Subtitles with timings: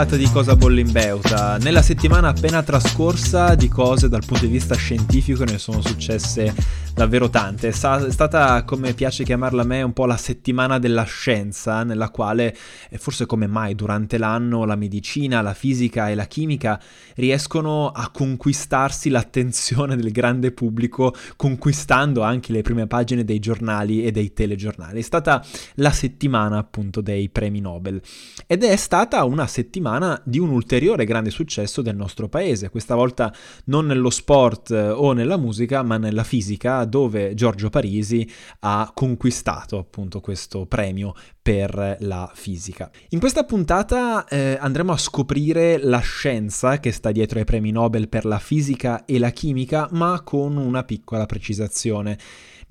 [0.00, 1.58] Puntata di Cosa Bolle in Beuta.
[1.58, 6.54] Nella settimana appena trascorsa di cose dal punto di vista scientifico ne sono successe
[7.00, 7.68] davvero tante.
[7.68, 12.54] È stata, come piace chiamarla a me, un po' la settimana della scienza, nella quale,
[12.98, 16.78] forse come mai durante l'anno, la medicina, la fisica e la chimica
[17.14, 24.10] riescono a conquistarsi l'attenzione del grande pubblico, conquistando anche le prime pagine dei giornali e
[24.10, 24.98] dei telegiornali.
[24.98, 25.42] È stata
[25.76, 27.98] la settimana appunto dei premi Nobel
[28.46, 33.32] ed è stata una settimana di un ulteriore grande successo del nostro paese, questa volta
[33.64, 38.28] non nello sport eh, o nella musica, ma nella fisica dove Giorgio Parisi
[38.60, 42.90] ha conquistato appunto questo premio per la fisica.
[43.10, 48.10] In questa puntata eh, andremo a scoprire la scienza che sta dietro ai premi Nobel
[48.10, 52.18] per la fisica e la chimica, ma con una piccola precisazione.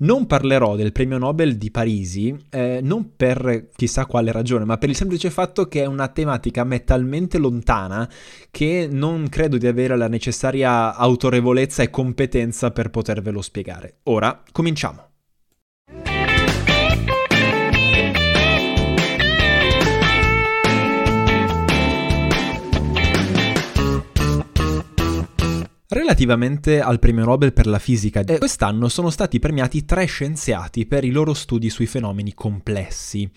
[0.02, 4.88] Non parlerò del premio Nobel di Parisi, eh, non per chissà quale ragione, ma per
[4.88, 8.08] il semplice fatto che è una tematica a me talmente lontana
[8.50, 13.98] che non credo di avere la necessaria autorevolezza e competenza per potervelo spiegare.
[14.04, 15.09] Ora, cominciamo.
[26.10, 31.12] Relativamente al premio Nobel per la fisica, quest'anno sono stati premiati tre scienziati per i
[31.12, 33.30] loro studi sui fenomeni complessi.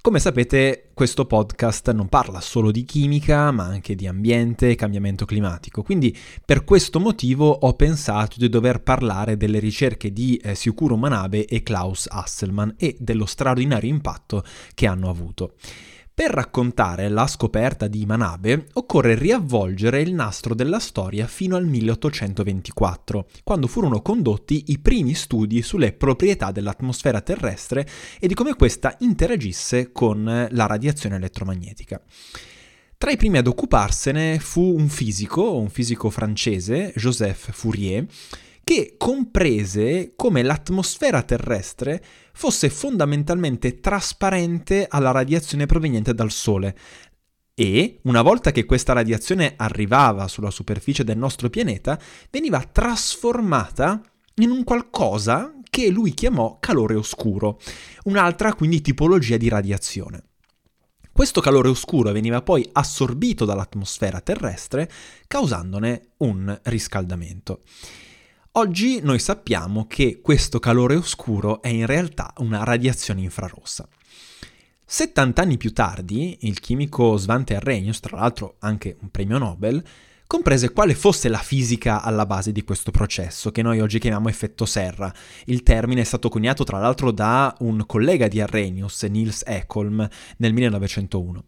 [0.00, 5.26] Come sapete, questo podcast non parla solo di chimica, ma anche di ambiente e cambiamento
[5.26, 5.82] climatico.
[5.82, 11.44] Quindi, per questo motivo, ho pensato di dover parlare delle ricerche di eh, Sicuro Manabe
[11.44, 14.42] e Klaus Hasselmann e dello straordinario impatto
[14.72, 15.52] che hanno avuto.
[16.16, 23.28] Per raccontare la scoperta di Manabe occorre riavvolgere il nastro della storia fino al 1824,
[23.44, 27.86] quando furono condotti i primi studi sulle proprietà dell'atmosfera terrestre
[28.18, 32.00] e di come questa interagisse con la radiazione elettromagnetica.
[32.96, 38.06] Tra i primi ad occuparsene fu un fisico, un fisico francese, Joseph Fourier,
[38.68, 46.76] che comprese come l'atmosfera terrestre fosse fondamentalmente trasparente alla radiazione proveniente dal Sole.
[47.54, 51.96] E, una volta che questa radiazione arrivava sulla superficie del nostro pianeta,
[52.28, 54.02] veniva trasformata
[54.38, 57.60] in un qualcosa che lui chiamò calore oscuro,
[58.06, 60.24] un'altra quindi tipologia di radiazione.
[61.12, 64.90] Questo calore oscuro veniva poi assorbito dall'atmosfera terrestre,
[65.28, 67.60] causandone un riscaldamento.
[68.58, 73.86] Oggi noi sappiamo che questo calore oscuro è in realtà una radiazione infrarossa.
[74.82, 79.84] 70 anni più tardi, il chimico Svante Arrhenius, tra l'altro anche un premio Nobel,
[80.26, 84.64] comprese quale fosse la fisica alla base di questo processo, che noi oggi chiamiamo effetto
[84.64, 85.12] serra.
[85.44, 90.08] Il termine è stato coniato tra l'altro da un collega di Arrhenius, Niels Ekholm,
[90.38, 91.44] nel 1901.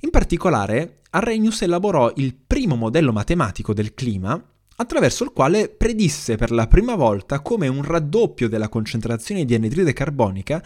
[0.00, 4.38] In particolare, Arrhenius elaborò il primo modello matematico del clima
[4.76, 9.92] attraverso il quale predisse per la prima volta come un raddoppio della concentrazione di anidride
[9.92, 10.62] carbonica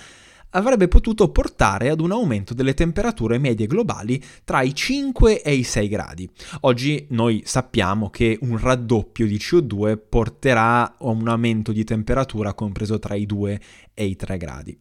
[0.51, 5.63] avrebbe potuto portare ad un aumento delle temperature medie globali tra i 5 e i
[5.63, 6.29] 6 gradi.
[6.61, 12.99] Oggi noi sappiamo che un raddoppio di CO2 porterà a un aumento di temperatura compreso
[12.99, 13.61] tra i 2
[13.93, 14.79] e i 3 gradi.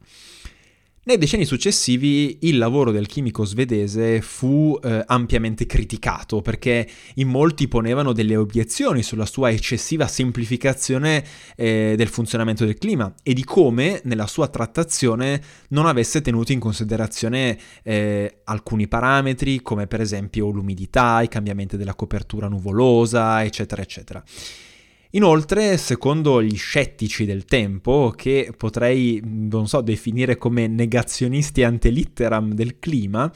[1.08, 7.70] Nei decenni successivi il lavoro del chimico svedese fu eh, ampiamente criticato perché in molti
[7.70, 11.24] ponevano delle obiezioni sulla sua eccessiva semplificazione
[11.56, 16.60] eh, del funzionamento del clima e di come nella sua trattazione non avesse tenuto in
[16.60, 24.22] considerazione eh, alcuni parametri come per esempio l'umidità, i cambiamenti della copertura nuvolosa, eccetera, eccetera.
[25.18, 32.54] Inoltre, secondo gli scettici del tempo, che potrei, non so, definire come negazionisti ante litteram
[32.54, 33.32] del clima,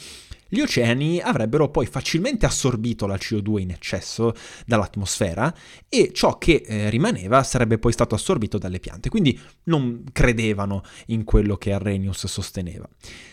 [0.54, 4.34] gli oceani avrebbero poi facilmente assorbito la CO2 in eccesso
[4.66, 5.56] dall'atmosfera
[5.88, 11.24] e ciò che eh, rimaneva sarebbe poi stato assorbito dalle piante, quindi non credevano in
[11.24, 12.86] quello che Arrhenius sosteneva.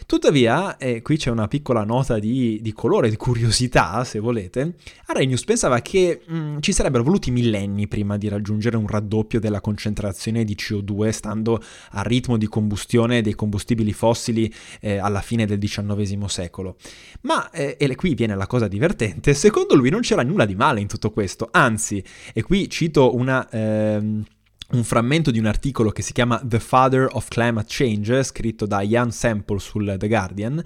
[0.06, 4.76] Tuttavia, e qui c'è una piccola nota di, di, colore, di curiosità, se volete,
[5.06, 9.60] Arrhenius pensava che mh, mm, ci sarebbero voluti millenni prima di raggiungere un raddoppio della
[9.60, 11.60] concentrazione di CO2 stando
[11.90, 16.76] al ritmo di combustione dei combustibili fossili eh, alla fine del XIX secolo.
[17.22, 20.80] Ma, eh, e qui viene la cosa divertente, secondo lui non c'era nulla di male
[20.80, 22.02] in tutto questo, anzi,
[22.32, 23.48] e qui cito una...
[23.50, 24.24] Ehm,
[24.70, 28.82] un frammento di un articolo che si chiama The Father of Climate Change, scritto da
[28.82, 30.62] Ian Sample sul The Guardian,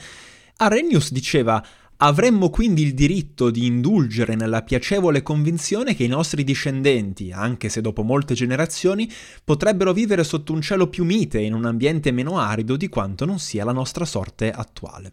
[0.56, 1.64] Arrhenius diceva
[2.04, 7.80] Avremmo quindi il diritto di indulgere nella piacevole convinzione che i nostri discendenti, anche se
[7.80, 9.08] dopo molte generazioni,
[9.44, 13.38] potrebbero vivere sotto un cielo più mite in un ambiente meno arido di quanto non
[13.38, 15.12] sia la nostra sorte attuale.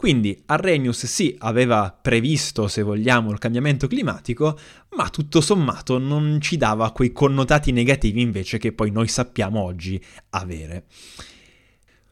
[0.00, 4.58] Quindi Arrhenius sì aveva previsto, se vogliamo, il cambiamento climatico,
[4.96, 10.02] ma tutto sommato non ci dava quei connotati negativi invece che poi noi sappiamo oggi
[10.30, 10.84] avere.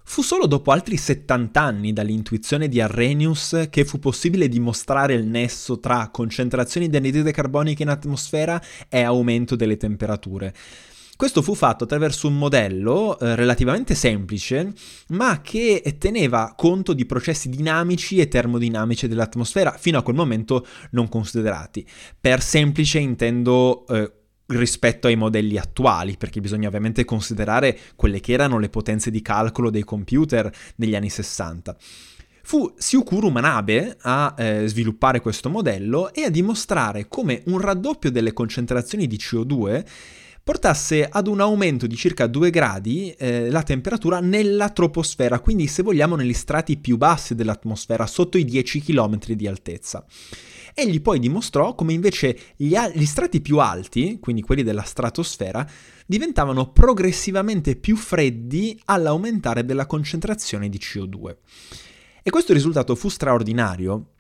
[0.02, 5.80] Fu solo dopo altri 70 anni dall'intuizione di Arrhenius che fu possibile dimostrare il nesso
[5.80, 10.52] tra concentrazioni di anidride carbonica in atmosfera e aumento delle temperature.
[11.18, 14.72] Questo fu fatto attraverso un modello eh, relativamente semplice,
[15.08, 21.08] ma che teneva conto di processi dinamici e termodinamici dell'atmosfera fino a quel momento non
[21.08, 21.84] considerati.
[22.20, 24.12] Per semplice intendo eh,
[24.46, 29.70] rispetto ai modelli attuali, perché bisogna ovviamente considerare quelle che erano le potenze di calcolo
[29.70, 31.76] dei computer negli anni 60.
[32.44, 38.32] Fu Syukuru Manabe a eh, sviluppare questo modello e a dimostrare come un raddoppio delle
[38.32, 39.84] concentrazioni di CO2
[40.48, 45.82] portasse ad un aumento di circa 2 gradi eh, la temperatura nella troposfera, quindi se
[45.82, 50.06] vogliamo negli strati più bassi dell'atmosfera, sotto i 10 km di altezza.
[50.72, 55.68] Egli poi dimostrò come invece gli, a- gli strati più alti, quindi quelli della stratosfera,
[56.06, 61.36] diventavano progressivamente più freddi all'aumentare della concentrazione di CO2.
[62.22, 64.12] E questo risultato fu straordinario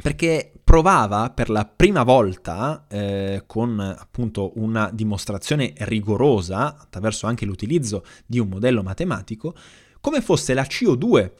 [0.00, 8.04] perché provava per la prima volta, eh, con appunto una dimostrazione rigorosa, attraverso anche l'utilizzo
[8.26, 9.54] di un modello matematico,
[10.00, 11.30] come fosse la CO2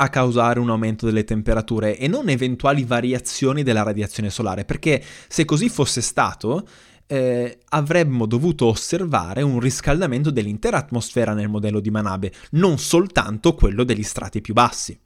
[0.00, 5.44] a causare un aumento delle temperature e non eventuali variazioni della radiazione solare, perché se
[5.44, 6.66] così fosse stato,
[7.06, 13.82] eh, avremmo dovuto osservare un riscaldamento dell'intera atmosfera nel modello di Manabe, non soltanto quello
[13.82, 14.98] degli strati più bassi.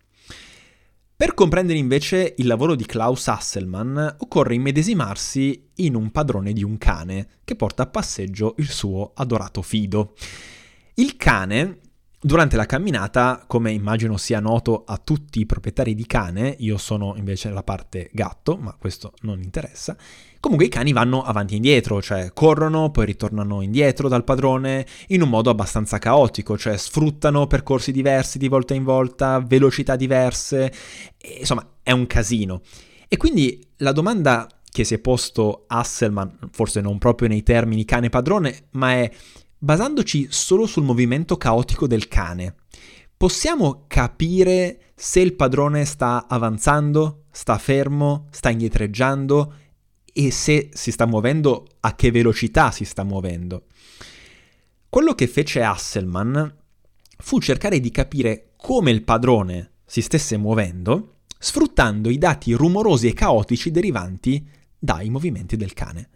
[1.22, 6.78] Per comprendere invece il lavoro di Klaus Hasselmann occorre immedesimarsi in un padrone di un
[6.78, 10.14] cane che porta a passeggio il suo adorato Fido.
[10.94, 11.78] Il cane
[12.24, 17.16] Durante la camminata, come immagino sia noto a tutti i proprietari di cane, io sono
[17.16, 19.96] invece la parte gatto, ma questo non interessa,
[20.42, 25.22] comunque i cani vanno avanti e indietro, cioè corrono, poi ritornano indietro dal padrone in
[25.22, 30.72] un modo abbastanza caotico, cioè sfruttano percorsi diversi di volta in volta, velocità diverse,
[31.38, 32.62] insomma è un casino.
[33.06, 38.08] E quindi la domanda che si è posto Hasselman, forse non proprio nei termini cane
[38.08, 39.08] padrone, ma è
[39.56, 42.56] basandoci solo sul movimento caotico del cane,
[43.16, 49.54] possiamo capire se il padrone sta avanzando, sta fermo, sta indietreggiando
[50.12, 53.66] e se si sta muovendo, a che velocità si sta muovendo.
[54.88, 56.46] Quello che fece Hasselmann
[57.18, 63.14] fu cercare di capire come il padrone si stesse muovendo, sfruttando i dati rumorosi e
[63.14, 64.46] caotici derivanti
[64.78, 66.10] dai movimenti del cane.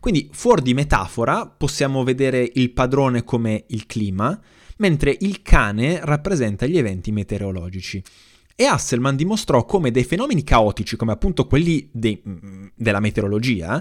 [0.00, 4.40] Quindi fuori di metafora possiamo vedere il padrone come il clima,
[4.78, 8.02] mentre il cane rappresenta gli eventi meteorologici.
[8.60, 12.20] E Hasselmann dimostrò come dei fenomeni caotici, come appunto quelli de-
[12.74, 13.80] della meteorologia,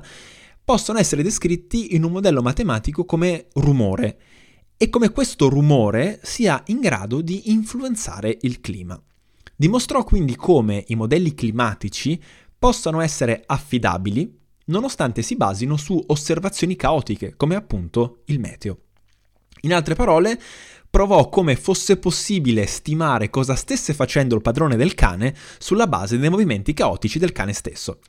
[0.64, 4.20] possono essere descritti in un modello matematico come rumore
[4.78, 9.02] e come questo rumore sia in grado di influenzare il clima.
[9.56, 12.22] Dimostrò quindi come i modelli climatici
[12.60, 14.32] possano essere affidabili
[14.66, 18.82] nonostante si basino su osservazioni caotiche, come appunto il meteo.
[19.62, 20.40] In altre parole,
[20.90, 26.30] provò come fosse possibile stimare cosa stesse facendo il padrone del cane sulla base dei
[26.30, 28.00] movimenti caotici del cane stesso.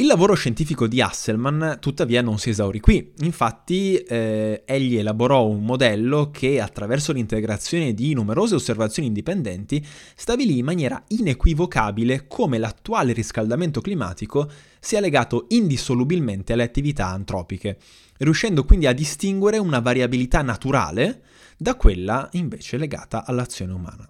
[0.00, 5.64] Il lavoro scientifico di Hasselmann tuttavia non si esaurì qui, infatti eh, egli elaborò un
[5.64, 13.80] modello che attraverso l'integrazione di numerose osservazioni indipendenti stabilì in maniera inequivocabile come l'attuale riscaldamento
[13.80, 17.78] climatico sia legato indissolubilmente alle attività antropiche,
[18.18, 21.22] riuscendo quindi a distinguere una variabilità naturale
[21.58, 24.08] da quella invece legata all'azione umana.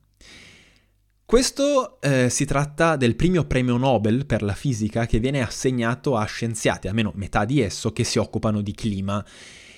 [1.25, 6.25] Questo eh, si tratta del primo premio Nobel per la fisica che viene assegnato a
[6.25, 9.23] scienziati, almeno metà di esso, che si occupano di clima.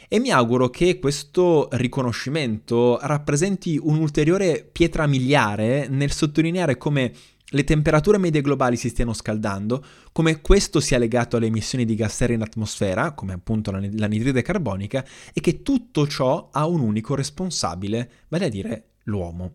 [0.08, 7.12] E mi auguro che questo riconoscimento rappresenti un'ulteriore pietra miliare nel sottolineare come
[7.50, 12.14] le temperature medie globali si stiano scaldando, come questo sia legato alle emissioni di gas
[12.14, 18.10] serra in atmosfera, come appunto l'anidride carbonica, e che tutto ciò ha un unico responsabile,
[18.28, 19.54] vale a dire l'uomo.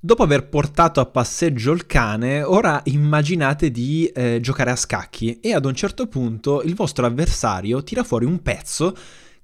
[0.00, 5.52] Dopo aver portato a passeggio il cane, ora immaginate di eh, giocare a scacchi e
[5.52, 8.96] ad un certo punto il vostro avversario tira fuori un pezzo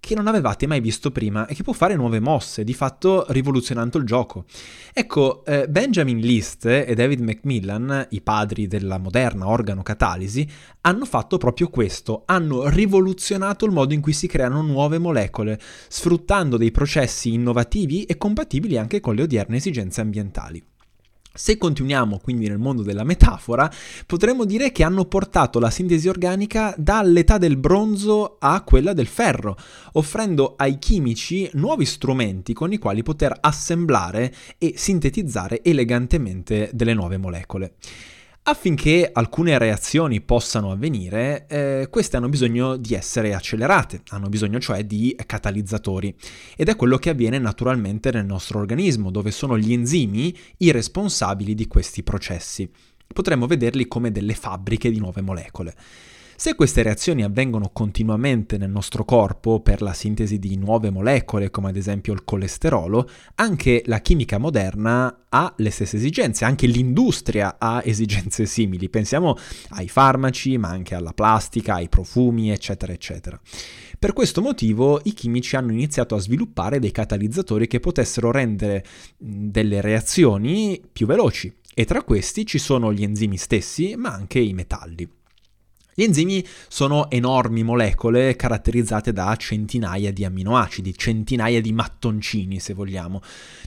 [0.06, 3.98] che non avevate mai visto prima e che può fare nuove mosse, di fatto rivoluzionando
[3.98, 4.44] il gioco.
[4.92, 10.48] Ecco, eh, Benjamin List e David Macmillan, i padri della moderna organocatalisi,
[10.82, 15.58] hanno fatto proprio questo, hanno rivoluzionato il modo in cui si creano nuove molecole,
[15.88, 20.62] sfruttando dei processi innovativi e compatibili anche con le odierne esigenze ambientali.
[21.36, 23.68] Se continuiamo quindi nel mondo della metafora,
[24.06, 29.56] potremmo dire che hanno portato la sintesi organica dall'età del bronzo a quella del ferro,
[29.94, 37.16] offrendo ai chimici nuovi strumenti con i quali poter assemblare e sintetizzare elegantemente delle nuove
[37.16, 37.74] molecole.
[38.46, 44.84] Affinché alcune reazioni possano avvenire, eh, queste hanno bisogno di essere accelerate, hanno bisogno cioè
[44.84, 46.14] di catalizzatori.
[46.54, 51.54] Ed è quello che avviene naturalmente nel nostro organismo, dove sono gli enzimi i responsabili
[51.54, 52.70] di questi processi.
[53.06, 55.74] Potremmo vederli come delle fabbriche di nuove molecole.
[56.36, 61.68] Se queste reazioni avvengono continuamente nel nostro corpo per la sintesi di nuove molecole, come
[61.68, 67.80] ad esempio il colesterolo, anche la chimica moderna ha le stesse esigenze, anche l'industria ha
[67.84, 68.88] esigenze simili.
[68.88, 69.36] Pensiamo
[69.70, 73.40] ai farmaci, ma anche alla plastica, ai profumi, eccetera, eccetera.
[73.96, 78.84] Per questo motivo i chimici hanno iniziato a sviluppare dei catalizzatori che potessero rendere
[79.16, 84.52] delle reazioni più veloci e tra questi ci sono gli enzimi stessi, ma anche i
[84.52, 85.08] metalli.
[85.96, 93.20] Gli enzimi sono enormi molecole caratterizzate da centinaia di amminoacidi, centinaia di mattoncini se vogliamo.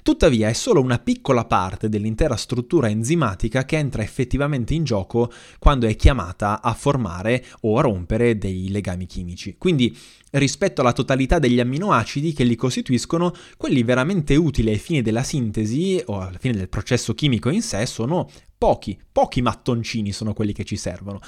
[0.04, 5.88] Tuttavia è solo una piccola parte dell'intera struttura enzimatica che entra effettivamente in gioco quando
[5.88, 9.56] è chiamata a formare o a rompere dei legami chimici.
[9.58, 9.98] Quindi
[10.32, 16.02] rispetto alla totalità degli amminoacidi che li costituiscono, quelli veramente utili ai fini della sintesi
[16.08, 20.66] o alla fine del processo chimico in sé sono pochi, pochi mattoncini sono quelli che
[20.66, 21.22] ci servono.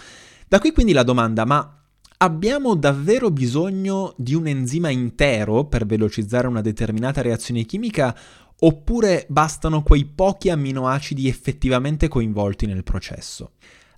[0.50, 1.79] Da qui quindi la domanda, ma
[2.18, 8.18] abbiamo davvero bisogno di un enzima intero per velocizzare una determinata reazione chimica
[8.62, 13.51] oppure bastano quei pochi amminoacidi effettivamente coinvolti nel processo?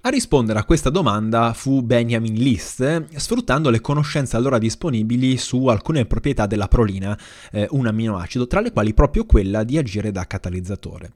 [0.03, 6.07] A rispondere a questa domanda fu Benjamin List, sfruttando le conoscenze allora disponibili su alcune
[6.07, 7.15] proprietà della prolina,
[7.51, 11.11] eh, un amminoacido, tra le quali proprio quella di agire da catalizzatore.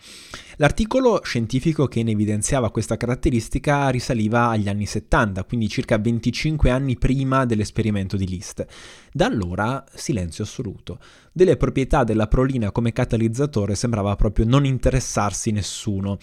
[0.58, 6.96] L'articolo scientifico che ne evidenziava questa caratteristica risaliva agli anni 70, quindi circa 25 anni
[6.96, 8.68] prima dell'esperimento di List.
[9.12, 11.00] Da allora silenzio assoluto.
[11.32, 16.20] Delle proprietà della prolina come catalizzatore sembrava proprio non interessarsi nessuno.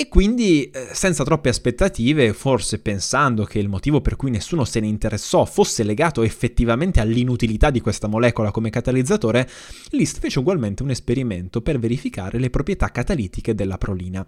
[0.00, 4.80] E quindi, eh, senza troppe aspettative, forse pensando che il motivo per cui nessuno se
[4.80, 9.46] ne interessò fosse legato effettivamente all'inutilità di questa molecola come catalizzatore,
[9.90, 14.26] List fece ugualmente un esperimento per verificare le proprietà catalitiche della prolina.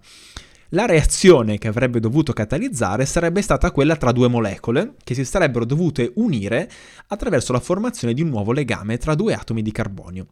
[0.72, 5.64] La reazione che avrebbe dovuto catalizzare sarebbe stata quella tra due molecole che si sarebbero
[5.64, 6.70] dovute unire
[7.06, 10.26] attraverso la formazione di un nuovo legame tra due atomi di carbonio.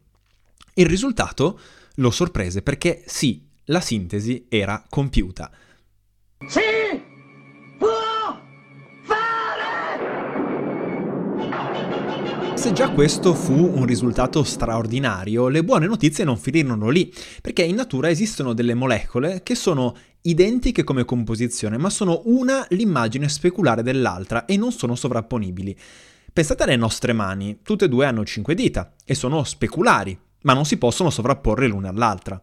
[0.75, 1.59] Il risultato
[1.95, 5.51] lo sorprese perché sì, la sintesi era compiuta.
[6.47, 6.59] Si
[7.77, 8.39] può
[9.03, 9.31] fare!
[12.57, 17.75] Se già questo fu un risultato straordinario, le buone notizie non finirono lì, perché in
[17.75, 24.45] natura esistono delle molecole che sono identiche come composizione, ma sono una l'immagine speculare dell'altra
[24.45, 25.77] e non sono sovrapponibili.
[26.33, 30.65] Pensate alle nostre mani, tutte e due hanno cinque dita e sono speculari, ma non
[30.65, 32.41] si possono sovrapporre l'una all'altra.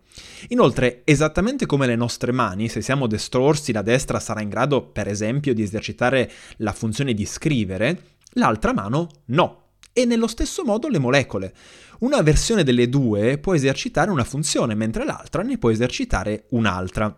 [0.49, 5.09] Inoltre, esattamente come le nostre mani, se siamo destrorsi, la destra sarà in grado, per
[5.09, 8.03] esempio, di esercitare la funzione di scrivere,
[8.35, 9.63] l'altra mano no.
[9.93, 11.53] E nello stesso modo le molecole.
[12.01, 17.13] Una versione delle due può esercitare una funzione, mentre l'altra ne può esercitare un'altra.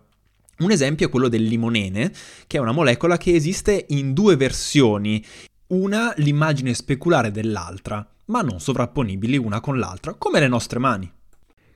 [0.58, 2.12] Un esempio è quello del limonene,
[2.46, 5.22] che è una molecola che esiste in due versioni,
[5.68, 11.12] una l'immagine speculare dell'altra ma non sovrapponibili una con l'altra, come le nostre mani.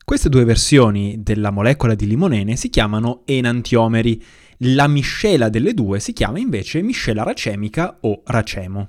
[0.04, 4.22] Queste due versioni della molecola di limonene si chiamano enantiomeri.
[4.58, 8.88] La miscela delle due si chiama invece miscela racemica o racemo.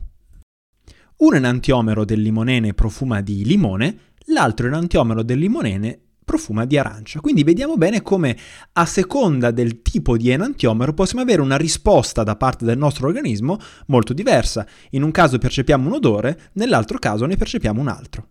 [1.18, 7.22] Un enantiomero del limonene profuma di limone, l'altro enantiomero del limonene profuma di arancia.
[7.22, 8.36] Quindi vediamo bene come
[8.74, 13.58] a seconda del tipo di enantiomero possiamo avere una risposta da parte del nostro organismo
[13.88, 14.68] molto diversa.
[14.92, 18.28] In un caso percepiamo un odore, nell'altro caso ne percepiamo un altro.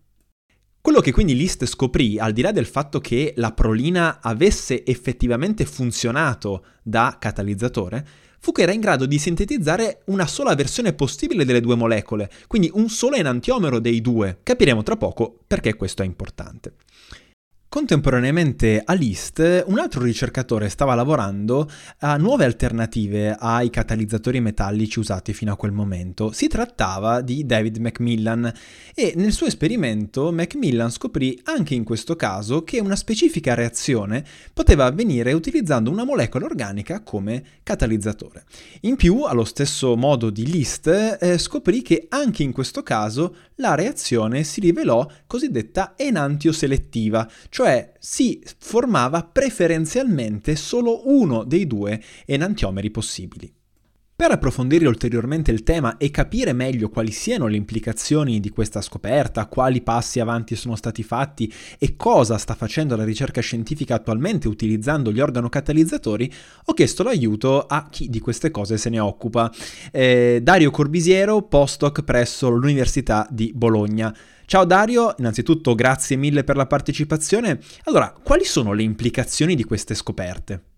[0.85, 5.65] Quello che quindi List scoprì, al di là del fatto che la prolina avesse effettivamente
[5.65, 8.05] funzionato da catalizzatore,
[8.39, 12.69] fu che era in grado di sintetizzare una sola versione possibile delle due molecole, quindi
[12.71, 14.41] un solo enantiomero dei due.
[14.43, 16.75] Capiremo tra poco perché questo è importante.
[17.75, 25.33] Contemporaneamente a Liszt, un altro ricercatore stava lavorando a nuove alternative ai catalizzatori metallici usati
[25.33, 26.31] fino a quel momento.
[26.31, 28.49] Si trattava di David Macmillan
[28.93, 34.85] e nel suo esperimento Macmillan scoprì anche in questo caso che una specifica reazione poteva
[34.85, 38.45] avvenire utilizzando una molecola organica come catalizzatore.
[38.83, 43.75] In più, allo stesso modo di Liszt, eh, scoprì che anche in questo caso la
[43.75, 53.54] reazione si rivelò cosiddetta enantioselettiva, cioè si formava preferenzialmente solo uno dei due enantiomeri possibili.
[54.17, 59.47] Per approfondire ulteriormente il tema e capire meglio quali siano le implicazioni di questa scoperta,
[59.47, 65.11] quali passi avanti sono stati fatti e cosa sta facendo la ricerca scientifica attualmente utilizzando
[65.11, 66.31] gli organocatalizzatori,
[66.63, 69.51] ho chiesto l'aiuto a chi di queste cose se ne occupa.
[69.91, 74.15] Eh, Dario Corbisiero, postdoc presso l'Università di Bologna.
[74.45, 77.59] Ciao Dario, innanzitutto grazie mille per la partecipazione.
[77.83, 80.74] Allora, quali sono le implicazioni di queste scoperte?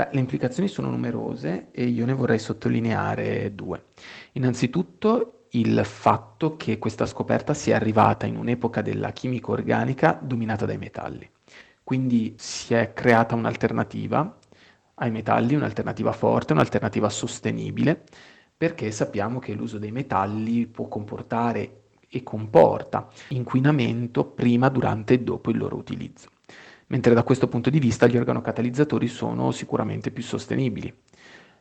[0.00, 3.88] Beh, le implicazioni sono numerose e io ne vorrei sottolineare due.
[4.32, 10.78] Innanzitutto il fatto che questa scoperta sia arrivata in un'epoca della chimica organica dominata dai
[10.78, 11.28] metalli.
[11.84, 14.38] Quindi si è creata un'alternativa
[14.94, 18.02] ai metalli, un'alternativa forte, un'alternativa sostenibile,
[18.56, 25.50] perché sappiamo che l'uso dei metalli può comportare e comporta inquinamento prima, durante e dopo
[25.50, 26.30] il loro utilizzo
[26.90, 30.92] mentre da questo punto di vista gli organocatalizzatori sono sicuramente più sostenibili.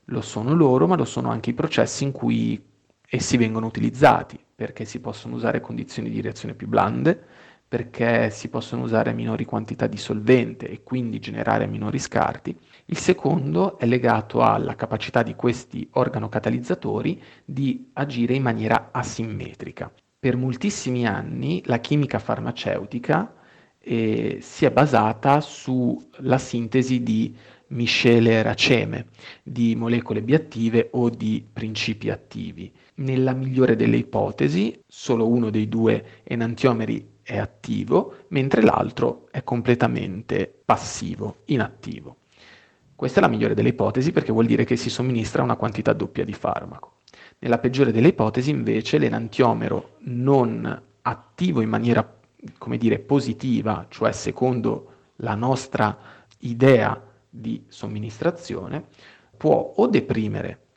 [0.06, 2.62] Lo sono loro, ma lo sono anche i processi in cui
[3.08, 7.20] essi vengono utilizzati, perché si possono usare condizioni di reazione più blande,
[7.68, 12.58] perché si possono usare minori quantità di solvente e quindi generare minori scarti.
[12.86, 19.92] Il secondo è legato alla capacità di questi organocatalizzatori di agire in maniera asimmetrica.
[20.18, 23.36] Per moltissimi anni la chimica farmaceutica
[23.82, 27.36] eh, si è basata sulla sintesi di
[27.70, 29.08] miscele raceme,
[29.44, 32.72] di molecole biattive o di principi attivi.
[32.96, 40.52] Nella migliore delle ipotesi, solo uno dei due enantiomeri è attivo, mentre l'altro è completamente
[40.66, 42.18] passivo, inattivo.
[42.96, 46.26] Questa è la migliore delle ipotesi perché vuol dire che si somministra una quantità doppia
[46.26, 46.96] di farmaco.
[47.40, 52.04] Nella peggiore delle ipotesi, invece, l'enantiomero non attivo in maniera
[52.58, 55.98] come dire, positiva, cioè secondo la nostra
[56.40, 58.86] idea di somministrazione,
[59.38, 60.68] può o deprimere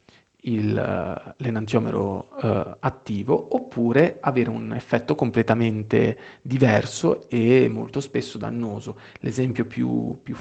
[0.42, 8.98] il, l'enantiomero uh, attivo oppure avere un effetto completamente diverso e molto spesso dannoso.
[9.20, 10.36] L'esempio più, più,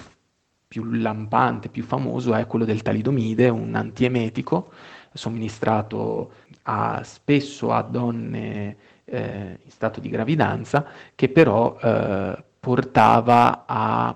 [0.67, 4.71] più lampante, più famoso è quello del talidomide, un antiemetico
[5.13, 6.31] somministrato
[6.63, 8.77] a, spesso a donne
[9.11, 14.15] eh, in stato di gravidanza che però eh, portava a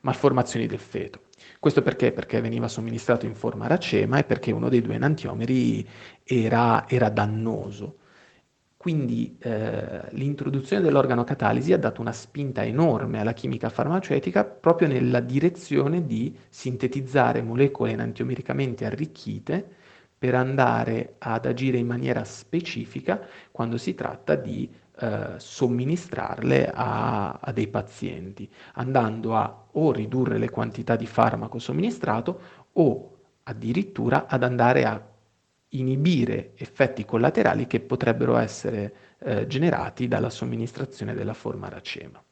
[0.00, 1.20] malformazioni del feto.
[1.58, 2.12] Questo perché?
[2.12, 5.86] Perché veniva somministrato in forma racema e perché uno dei due enantiomeri
[6.22, 7.98] era, era dannoso.
[8.76, 16.04] Quindi eh, l'introduzione dell'organocatalisi ha dato una spinta enorme alla chimica farmaceutica proprio nella direzione
[16.04, 19.76] di sintetizzare molecole enantiomericamente arricchite
[20.16, 27.52] per andare ad agire in maniera specifica quando si tratta di eh, somministrarle a, a,
[27.52, 32.40] dei pazienti, andando a o ridurre le quantità di farmaco somministrato
[32.72, 35.02] o addirittura ad andare a
[35.70, 42.22] inibire effetti collaterali che potrebbero essere eh, generati dalla somministrazione della forma racema.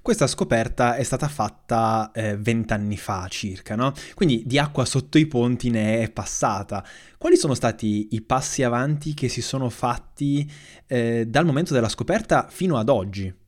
[0.00, 3.92] Questa scoperta è stata fatta eh, vent'anni eh, fa circa, no?
[4.14, 6.84] Quindi di acqua sotto i ponti ne è passata.
[7.18, 10.50] Quali sono stati i passi avanti che si sono fatti
[10.86, 13.40] eh, dal momento della scoperta fino ad oggi?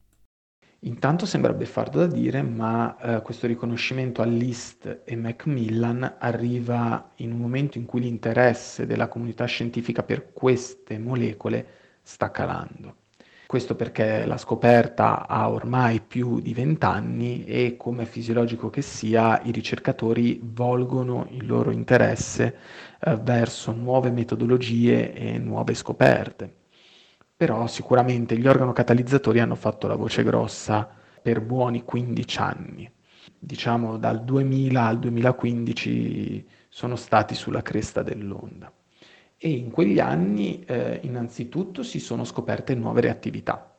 [0.80, 7.32] Intanto sembra beffardo da dire, ma eh, questo riconoscimento a List e Macmillan arriva in
[7.32, 11.66] un momento in cui l'interesse della comunità scientifica per queste molecole
[12.02, 12.96] sta calando.
[13.54, 19.52] Questo perché la scoperta ha ormai più di vent'anni e come fisiologico che sia, i
[19.52, 22.56] ricercatori volgono il loro interesse
[22.98, 26.52] eh, verso nuove metodologie e nuove scoperte.
[27.36, 30.90] Però sicuramente gli organocatalizzatori hanno fatto la voce grossa
[31.22, 32.90] per buoni 15 anni.
[33.38, 38.72] Diciamo dal 2000 al 2015 sono stati sulla cresta dell'onda
[39.36, 43.76] e in quegli anni eh, innanzitutto si sono scoperte nuove reattività,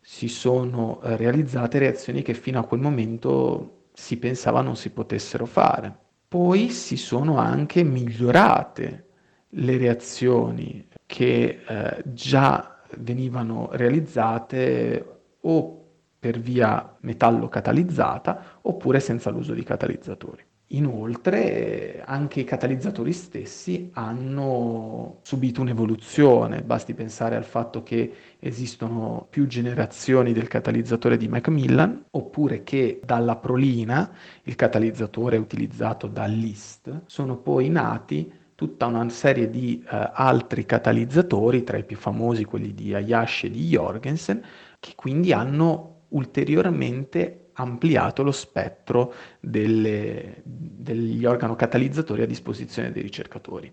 [0.00, 5.46] si sono eh, realizzate reazioni che fino a quel momento si pensava non si potessero
[5.46, 5.96] fare.
[6.28, 9.06] Poi si sono anche migliorate
[9.50, 15.84] le reazioni che eh, già venivano realizzate o
[16.18, 20.44] per via metallo catalizzata oppure senza l'uso di catalizzatori.
[20.68, 29.46] Inoltre anche i catalizzatori stessi hanno subito un'evoluzione, basti pensare al fatto che esistono più
[29.46, 34.10] generazioni del catalizzatore di Macmillan, oppure che dalla prolina,
[34.44, 41.76] il catalizzatore utilizzato dall'IST, sono poi nati tutta una serie di eh, altri catalizzatori, tra
[41.76, 44.42] i più famosi quelli di Hayashi e di Jorgensen,
[44.80, 53.72] che quindi hanno ulteriormente ampliato lo spettro delle, degli organocatalizzatori a disposizione dei ricercatori.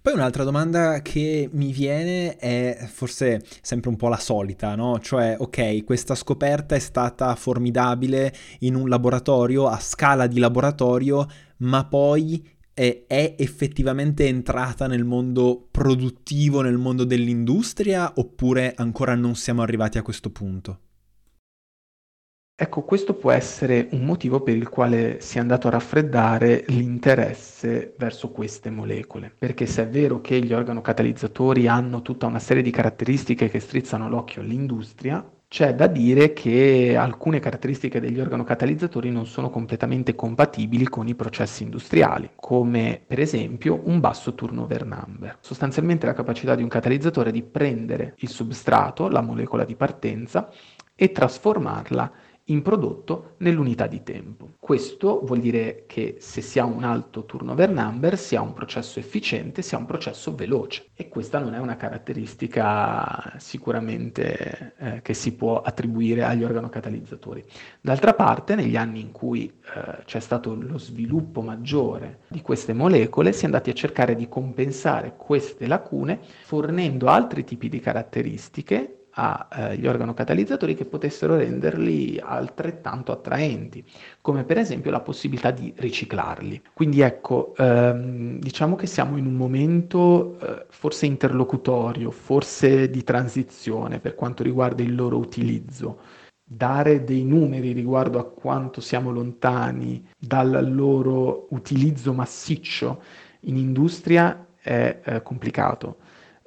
[0.00, 5.00] Poi un'altra domanda che mi viene è forse sempre un po' la solita, no?
[5.00, 11.26] Cioè, ok, questa scoperta è stata formidabile in un laboratorio, a scala di laboratorio,
[11.58, 19.34] ma poi è, è effettivamente entrata nel mondo produttivo, nel mondo dell'industria, oppure ancora non
[19.34, 20.78] siamo arrivati a questo punto?
[22.60, 27.94] Ecco, questo può essere un motivo per il quale si è andato a raffreddare l'interesse
[27.96, 32.72] verso queste molecole, perché se è vero che gli organocatalizzatori hanno tutta una serie di
[32.72, 39.50] caratteristiche che strizzano l'occhio all'industria, c'è da dire che alcune caratteristiche degli organocatalizzatori non sono
[39.50, 45.36] completamente compatibili con i processi industriali, come per esempio un basso turnover number.
[45.38, 50.50] Sostanzialmente la capacità di un catalizzatore di prendere il substrato, la molecola di partenza,
[51.00, 52.10] e trasformarla
[52.48, 54.50] in prodotto nell'unità di tempo.
[54.58, 58.98] Questo vuol dire che se si ha un alto turnover number si ha un processo
[58.98, 65.14] efficiente, si ha un processo veloce e questa non è una caratteristica sicuramente eh, che
[65.14, 67.44] si può attribuire agli organocatalizzatori.
[67.80, 73.32] D'altra parte, negli anni in cui eh, c'è stato lo sviluppo maggiore di queste molecole,
[73.32, 79.84] si è andati a cercare di compensare queste lacune fornendo altri tipi di caratteristiche agli
[79.84, 83.84] eh, organocatalizzatori che potessero renderli altrettanto attraenti,
[84.20, 86.62] come per esempio la possibilità di riciclarli.
[86.72, 93.98] Quindi ecco, ehm, diciamo che siamo in un momento eh, forse interlocutorio, forse di transizione
[93.98, 95.98] per quanto riguarda il loro utilizzo.
[96.50, 103.02] Dare dei numeri riguardo a quanto siamo lontani dal loro utilizzo massiccio
[103.40, 105.96] in industria è eh, complicato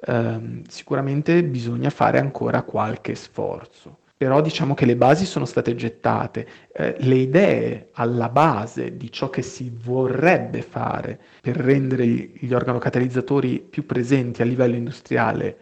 [0.06, 3.98] ehm, sicuramente bisogna fare ancora qualche sforzo.
[4.16, 9.30] Però diciamo che le basi sono state gettate, eh, le idee alla base di ciò
[9.30, 15.56] che si vorrebbe fare per rendere gli organocatalizzatori più presenti a livello industriale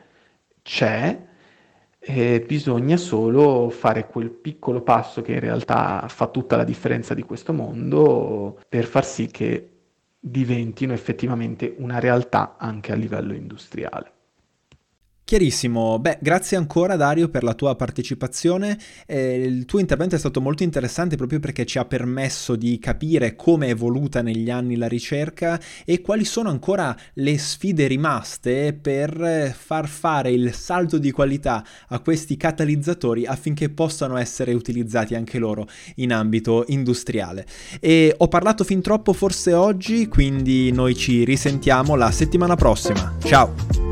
[0.62, 1.29] c'è,
[2.03, 7.22] e bisogna solo fare quel piccolo passo che in realtà fa tutta la differenza di
[7.22, 9.68] questo mondo per far sì che
[10.18, 14.12] diventino effettivamente una realtà anche a livello industriale.
[15.31, 18.77] Chiarissimo, beh, grazie ancora Dario per la tua partecipazione.
[19.07, 23.37] Eh, il tuo intervento è stato molto interessante proprio perché ci ha permesso di capire
[23.37, 29.55] come è evoluta negli anni la ricerca e quali sono ancora le sfide rimaste per
[29.57, 35.69] far fare il salto di qualità a questi catalizzatori affinché possano essere utilizzati anche loro
[35.99, 37.47] in ambito industriale.
[37.79, 43.16] E ho parlato fin troppo forse oggi, quindi noi ci risentiamo la settimana prossima.
[43.23, 43.89] Ciao!